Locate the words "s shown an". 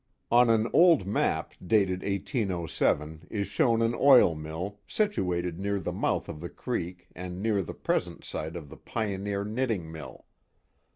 3.29-3.93